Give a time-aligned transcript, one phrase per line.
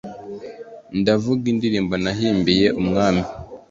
[0.99, 3.23] Ndavuga indirimbo nahimbiye umwami